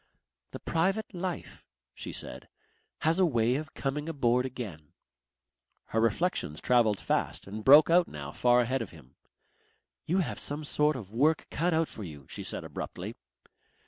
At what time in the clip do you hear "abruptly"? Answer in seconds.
12.63-13.13